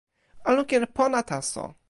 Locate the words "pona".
0.95-1.21